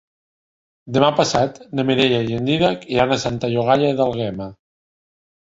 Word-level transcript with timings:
Demà 0.95 1.09
passat 1.19 1.59
na 1.79 1.85
Mireia 1.89 2.21
i 2.29 2.37
en 2.39 2.49
Dídac 2.51 2.87
iran 2.97 3.13
a 3.17 3.21
Santa 3.27 3.53
Llogaia 3.53 3.93
d'Àlguema. 4.01 4.53